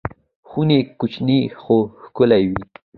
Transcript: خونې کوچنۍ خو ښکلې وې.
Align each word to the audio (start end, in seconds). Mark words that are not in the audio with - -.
خونې 0.47 0.79
کوچنۍ 0.99 1.41
خو 1.61 1.75
ښکلې 2.01 2.41
وې. 2.49 2.61